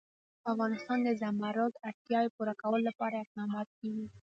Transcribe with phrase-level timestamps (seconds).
[0.41, 4.07] په افغانستان کې د زمرد د اړتیاوو پوره کولو لپاره اقدامات کېږي.